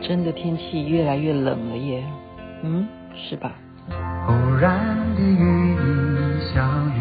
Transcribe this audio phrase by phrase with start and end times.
[0.00, 2.04] 真的天气越来越冷了耶，
[2.62, 3.52] 嗯，是吧？
[4.26, 6.98] 偶然的与你相遇，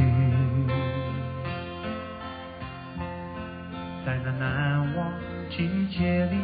[4.05, 5.11] 在那难忘
[5.49, 6.35] 季节里，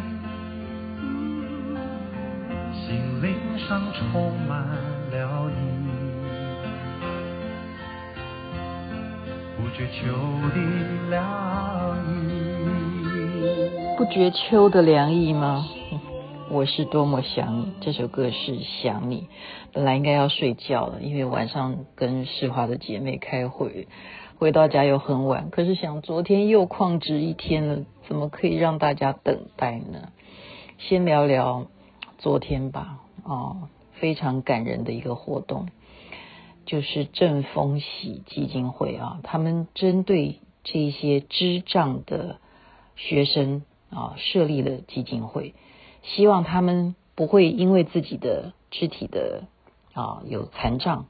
[2.74, 4.66] 心灵上充满
[5.12, 5.62] 了你，
[9.58, 10.02] 不觉秋
[10.54, 10.56] 的
[11.10, 11.22] 凉
[12.08, 12.32] 意，
[13.98, 15.66] 不觉秋的凉意吗？
[16.54, 19.28] 我是多么想你，这首歌是想你。
[19.72, 23.88] 本来应该要睡觉了，因为晚上跟世华的姐妹开会，
[24.38, 25.50] 回到家又很晚。
[25.50, 30.10] 可是想昨天又旷职一天了，怎么可以让大家等待呢？
[30.78, 31.66] 先聊聊
[32.20, 33.00] 昨天吧。
[33.24, 35.70] 哦，非常感人的一个活动，
[36.68, 42.38] 就是正风喜基金会啊，他们针对这些智障的
[42.96, 45.56] 学生啊，设立了基金会。
[46.04, 49.46] 希望他们不会因为自己的肢体的
[49.94, 51.08] 啊有残障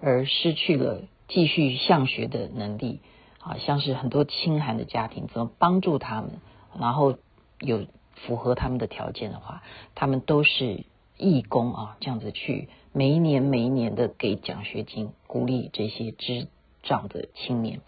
[0.00, 3.00] 而失去了继续向学的能力
[3.40, 6.32] 啊，像是很多清寒的家庭，怎么帮助他们？
[6.78, 7.16] 然后
[7.58, 9.62] 有符合他们的条件的话，
[9.94, 10.84] 他们都是
[11.18, 16.48] 义工啊，这样子去每一年每一年的给奖学金，鼓励这些智
[16.82, 17.80] 障的青年。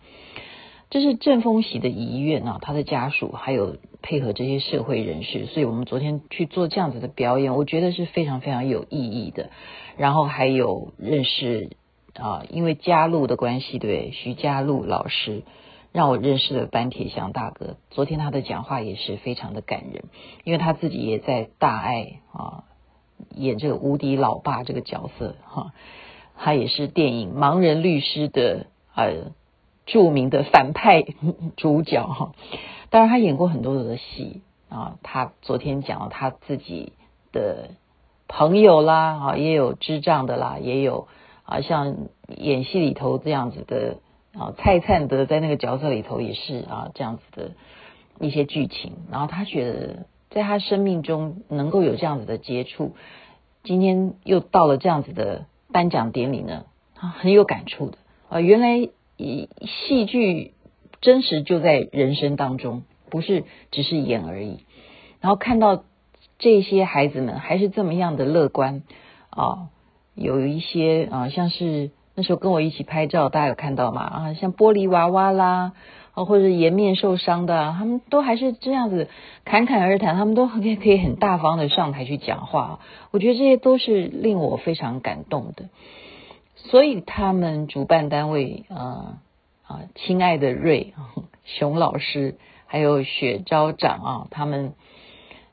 [0.94, 9.50] 这是正风喜的遗愿啊，他的家属还有配合这些社会人士，所以我们昨天去做这样子的表演，我觉得是非常非常有意义的。
[9.96, 11.70] 然后还有认识
[12.14, 15.42] 啊，因为嘉璐的关系，对，徐嘉璐老师
[15.90, 17.76] 让我认识了班铁祥大哥。
[17.90, 20.04] 昨天他的讲话也是非常的感人，
[20.44, 22.62] 因为他自己也在大爱啊
[23.34, 25.72] 演这个无敌老爸这个角色哈，
[26.36, 29.32] 他也是电影《盲人律师》的呃。
[29.86, 31.04] 著名的反派
[31.56, 32.32] 主角哈，
[32.88, 34.96] 当然他演过很多的戏啊。
[35.02, 36.94] 他昨天讲了他自己
[37.32, 37.70] 的
[38.27, 41.06] 朋友啦啊，也有智障的啦，也有
[41.44, 41.96] 啊，像
[42.28, 43.98] 演戏里头这样子的
[44.32, 47.51] 啊，蔡灿德在那个角色里头也是啊，这样子的
[48.20, 48.92] 一些剧情。
[49.11, 52.96] 然后他觉得在他生命中能够有这样子的接触，
[53.62, 56.64] 今天又到了这样子的颁奖典礼呢，
[56.95, 57.98] 他很有感触的
[58.30, 58.89] 啊，原来。
[59.17, 60.52] 以戏剧
[61.01, 64.64] 真实就在人生当中，不是只是演而已。
[65.20, 65.85] 然后看到
[66.39, 68.83] 这些孩子们还是这么样的乐观
[69.30, 69.69] 啊，
[70.14, 74.02] 有一些啊，像是那时候跟我一起拍照，大家有看到吗？
[74.02, 75.73] 啊，像玻璃娃娃啦，
[76.13, 79.08] 啊，或者颜面受伤的，他们都还是这样子
[79.45, 82.81] 侃侃而谈，他们都可以可以很大方的上台去讲话。
[83.11, 85.67] 我觉得这些都是令我非常感动的。
[86.67, 89.20] 所以他们主办单位啊
[89.67, 90.95] 啊，亲爱的瑞
[91.45, 92.36] 熊老师，
[92.67, 94.73] 还有雪昭长啊，他们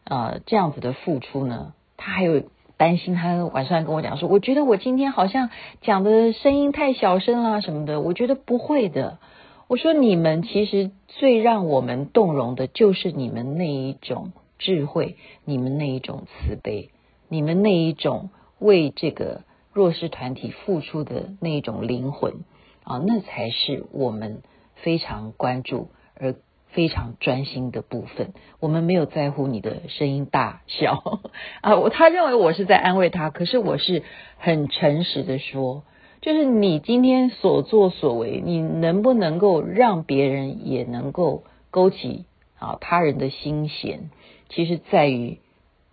[0.05, 2.43] 呃这样子的付出呢，他还有
[2.77, 5.49] 担心，他晚上跟我讲说，我觉得我今天好像
[5.81, 9.19] 讲的声音太小声啦什么的，我觉得不会的。
[9.67, 16.89] 我说你们其实最让我们动容的就是你们那一种智慧，你们那一种慈悲，
[17.27, 18.29] 你们那一种
[18.59, 19.41] 为这个。
[19.73, 22.43] 弱势团体付出的那一种灵魂
[22.83, 24.41] 啊，那才是我们
[24.75, 26.35] 非常关注而
[26.67, 28.33] 非常专心的部分。
[28.59, 31.21] 我们没有在乎你的声音大小
[31.61, 34.03] 啊，我他认为我是在安慰他，可是我是
[34.37, 35.83] 很诚实的说，
[36.19, 42.25] 就是你今天所作所为，你能不能够让别人也能够勾起
[42.59, 44.09] 啊他人的心弦，
[44.49, 45.39] 其实在于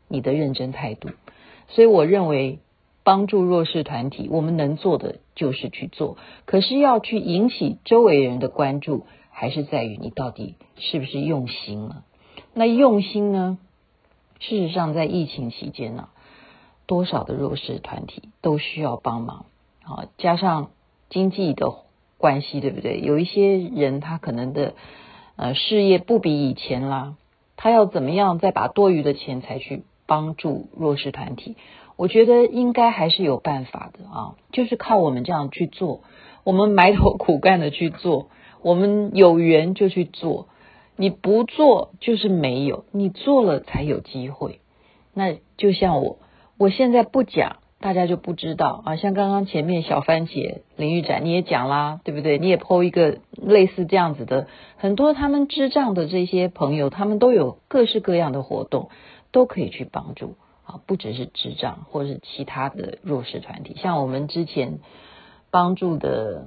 [0.09, 1.11] 你的认真态度。
[1.69, 2.59] 所以我认为。
[3.09, 6.19] 帮助弱势团体，我们能做的就是去做。
[6.45, 12.05] 可是要去引起周围人的关注，还是在于你到底是不是用心了。
[12.53, 13.57] 那用心呢？
[14.41, 16.11] 事实上，在疫情期间呢，
[16.85, 19.47] 多少的弱势团体都需要帮忙
[19.85, 20.09] 啊！
[20.19, 20.69] 加上
[21.09, 21.77] 经济的
[22.19, 23.01] 关系，对不对？
[23.01, 24.75] 有一些人他可能的
[25.37, 27.15] 呃事业不比以前啦，
[27.57, 31.57] 他要怎么样再把多余的钱才去帮助弱势团体？
[31.99, 36.03] 我觉得应该还是有办法的啊，就是靠我们这样去做，
[36.45, 38.29] 我们埋头苦干的去做，
[38.63, 40.47] 我们有缘就去做，
[40.95, 44.61] 你不做就是没有，你做了才有机会。
[45.13, 46.19] 那就像我，
[46.57, 48.95] 我现在不讲，大家就不知道啊。
[48.95, 52.39] 像刚刚前面小番茄林玉展你也讲啦，对不对？
[52.39, 54.47] 你也 po 一个类似这样子的，
[54.77, 58.89] 很多他们智障的这些朋友，他们都有各式各样的活动，
[59.33, 60.37] 都可以去帮助。
[60.69, 64.81] 啊，不只是智障，或是其他的弱势团体，像我们之前
[65.51, 66.45] 帮助的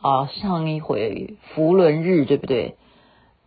[0.00, 2.74] 啊，上一回扶轮日，对不对？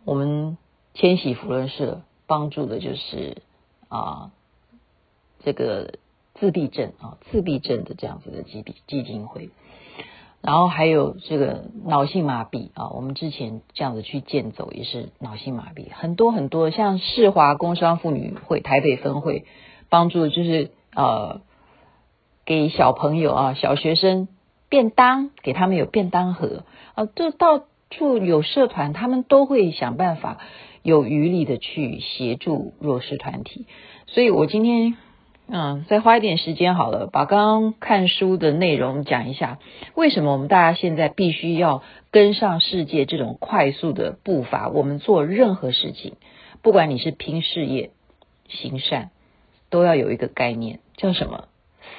[0.06, 0.56] 我们
[0.94, 3.42] 千禧扶轮社帮助的就是
[3.88, 4.30] 啊，
[5.44, 5.98] 这个
[6.36, 9.50] 自闭症啊，自闭症的这样子的基基金会。
[10.40, 19.44] 然后还有这个脑性麻痹啊，我们之前这样子去健走也是脑性麻痹，很多很多，像世华工商妇女会台北分会
[19.88, 21.40] 帮助，就是呃
[22.44, 24.28] 给小朋友啊小学生
[24.68, 26.64] 便当，给他们有便当盒
[26.94, 30.38] 啊，这到处有社团，他们都会想办法
[30.82, 33.66] 有余力的去协助弱势团体，
[34.06, 34.96] 所以我今天。
[35.50, 39.58] 嗯，再花一点时间好了，把刚刚看书的内容讲一下。
[39.94, 44.68] 为什么我们大家现在必须要跟上世界这种快速的步伐？
[44.68, 46.16] 我们做任何事情，
[46.60, 47.92] 不管你是拼事业、
[48.50, 49.08] 行善，
[49.70, 51.44] 都要有一个概念，叫什么？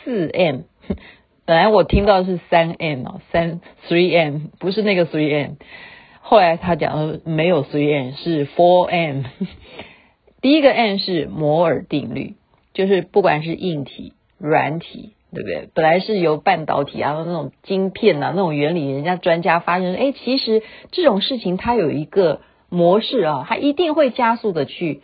[0.03, 0.61] 四 M。
[1.45, 5.53] 本来我听到是三 M 哦，三 Three M，不是那个 Three M。
[6.21, 9.23] 后来他讲没有 Three M，是 Four M。
[10.41, 12.35] 第一个 M 是摩尔定律。
[12.71, 15.67] 就是不管是硬体、软体，对不对？
[15.73, 20.61] 本来是由半导体啊，那种晶片啊，那种原理，人家专家发现，哎，其实
[20.91, 22.39] 这种事情它有一个
[22.69, 25.01] 模式啊，它一定会加速的去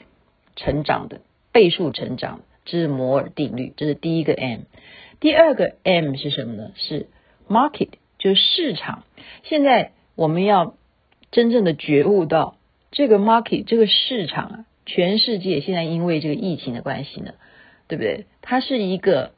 [0.55, 1.19] 成长的，
[1.51, 4.61] 倍数成长，这是摩尔定律，这是第一个 M。
[5.19, 6.71] 第二个 M 是什么呢？
[6.75, 7.07] 是
[7.47, 7.89] market，
[8.19, 9.03] 就是市场。
[9.43, 10.75] 现在我们要
[11.31, 12.57] 真正的觉悟到
[12.91, 17.33] 这个 market，这个市场啊，全世界现在因为这个疫情的关系呢。
[17.87, 18.25] 对不对？
[18.41, 19.33] 它是一个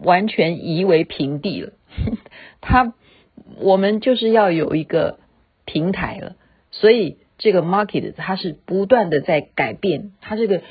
[0.00, 1.72] 完全夷为平地了，
[2.62, 2.94] 它
[3.58, 5.18] 我们就是要有一个
[5.64, 6.36] 平台了，
[6.70, 10.62] 所以这个 market 它是不断的在改变，它这个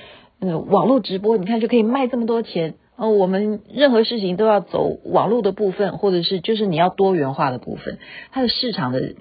[0.42, 3.10] 嗯网络直播，你看就可以卖这么多钱哦。
[3.10, 8.00] 我们任何事情都要走网络的部分，或者是就是你要多元化的部分，
[8.32, 9.16] 它的市场的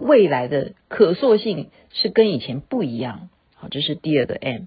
[0.00, 3.28] 未来的可塑性是跟以前不一样。
[3.56, 4.62] 好，这是第二个 M，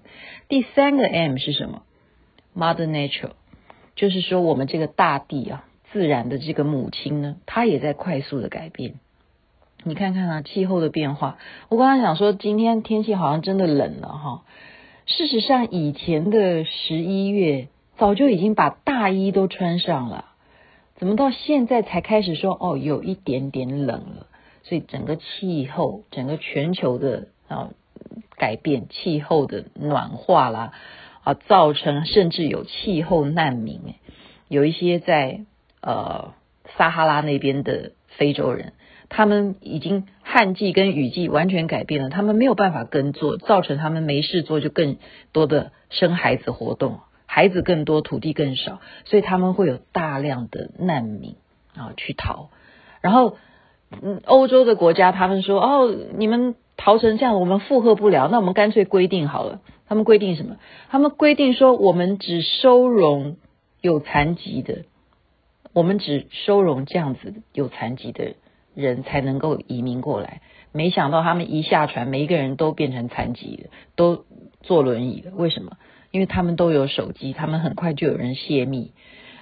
[0.48, 1.82] 第三个 M 是什么
[2.54, 3.30] ？Mother Nature，
[3.94, 8.94] 就是说我们这个大地啊，自然的这个母亲呢，它也在快速的改变。
[9.84, 11.38] 你看看啊，气候的变化。
[11.68, 14.42] 我刚刚想说，今天天气好像真的冷了哈。
[15.06, 20.26] 事实上，以前的十一月早就已经把大衣都穿上了，
[20.96, 24.26] 怎么到现在才开始说哦，有一点点冷了？
[24.64, 27.70] 所以整个气候，整个全球的啊
[28.36, 30.72] 改变，气候的暖化啦。
[31.22, 33.80] 啊，造成甚至有气候难民，
[34.46, 35.40] 有一些在
[35.80, 36.34] 呃
[36.76, 38.74] 撒哈拉那边的非洲人，
[39.08, 40.06] 他们已经
[40.36, 44.98] 旱季跟雨季完全改变了，他们没有办法耕作，造成他们没事做，就更
[45.32, 51.36] 多的生孩子活动，孩子更多，土地更少，所以他们会有大量的难民
[51.74, 52.50] 啊去逃，
[53.00, 53.38] 然后
[54.02, 59.62] 嗯，欧洲的国家他们说哦，你们逃成这样，我们负荷不了，那我们干脆规定好了。
[59.88, 60.56] 他们规定什么？
[60.90, 63.38] 他们规定说，我们只收容
[63.80, 64.84] 有残疾的，
[65.72, 68.34] 我们只收容这样子有残疾的人
[68.76, 70.40] 人才能够移民过来。
[70.70, 74.24] 没想到他们一下船，每一个人都变成残疾的，都
[74.60, 75.32] 坐轮椅了。
[75.34, 75.78] 为什么？
[76.12, 78.92] 因为他们都有手机，他们很快就有人泄密。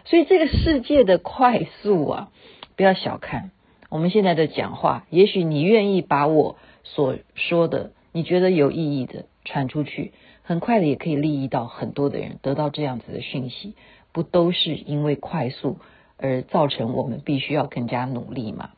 [0.05, 2.31] 所以这个世界的快速啊，
[2.77, 3.51] 不要小看
[3.91, 5.07] 我们现在的讲话。
[5.11, 10.13] 也许你愿意把我所说的，你觉得有意义的传出去。
[10.43, 13.75] 很快的也可以利益到很多的人，得到这样子的讯息，
[14.13, 15.79] 不都是因为快速
[16.19, 18.71] 而造成我们必须要更加努力嘛？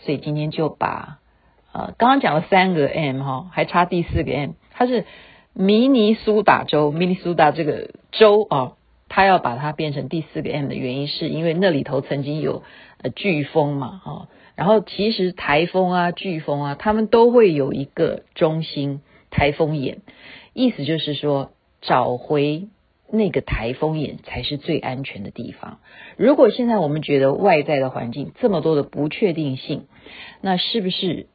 [0.00, 1.18] 所以今天就把
[1.72, 5.04] 呃刚刚讲了三个 M 哈，还差第四个 M，它是
[5.52, 8.72] 明尼苏达州，明尼苏达这个州啊，
[9.08, 12.62] 它要把它变成第四个 M 的原因，是因为那里头曾经有
[13.02, 19.98] 呃飓风嘛哈，然后其实台风啊、飓风啊，他们都会有一个中心台风眼。
[20.52, 22.68] 意思就是说，找回
[23.12, 25.78] 那个台风眼才是最安全的地方。
[26.16, 29.86] 如果现在我们觉得外在的环境这么多的不确定性，
[30.40, 31.26] 那是不是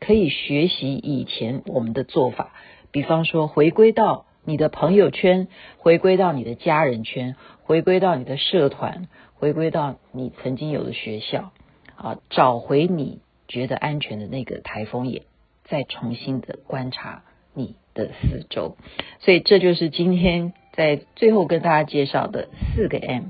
[0.00, 2.52] 可以学习以前我们的做法？
[2.90, 11.52] 比方说，回归到你的朋友圈，回归到你的家人圈，回归到你的社团，回归到你曾经有的学校，
[11.96, 15.22] 啊，找回你觉得安全的那个台风眼，
[15.64, 18.76] 再重新的观察你的四周，
[19.20, 23.24] 所以这就是今天在最后跟大家介绍的四个 M，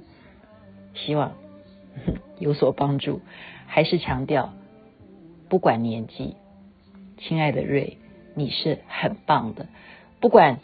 [0.94, 1.32] 希望
[2.38, 3.20] 有所帮助。
[3.66, 4.52] 还是强调，
[5.48, 6.36] 不管年纪，
[7.18, 7.98] 亲爱的瑞，
[8.34, 9.66] 你是很棒的。
[10.20, 10.58] 不管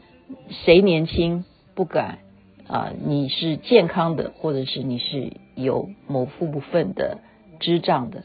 [0.48, 1.44] 谁年轻，
[1.74, 2.18] 不管
[2.66, 7.18] 啊、你是健康的，或者是你是有某部分的
[7.58, 8.24] 智障的，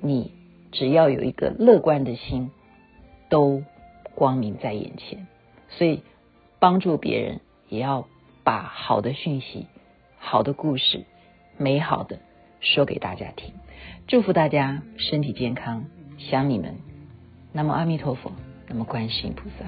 [0.00, 0.32] 你
[0.72, 2.50] 只要有一个乐观的心，
[3.28, 3.62] 都。
[4.16, 5.28] 光明在眼前，
[5.70, 6.02] 所以
[6.58, 8.06] 帮助别人也要
[8.44, 9.66] 把好的讯息、
[10.18, 11.04] 好的故事、
[11.56, 12.18] 美好的
[12.60, 13.54] 说给大家听。
[14.06, 15.84] 祝福大家身体健康，
[16.18, 16.76] 想你们。
[17.52, 18.32] 那么阿弥陀佛，
[18.68, 19.64] 那么观世音菩萨。